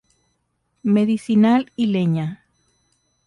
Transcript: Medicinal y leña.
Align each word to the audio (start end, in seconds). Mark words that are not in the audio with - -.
Medicinal 0.81 1.71
y 1.75 1.85
leña. 1.85 2.43